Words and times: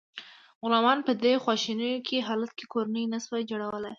غلامانو 0.63 1.05
په 1.07 1.13
دې 1.23 1.33
خواشینونکي 1.43 2.17
حالت 2.27 2.51
کې 2.57 2.65
کورنۍ 2.73 3.03
نشوای 3.13 3.43
جوړولی. 3.51 3.89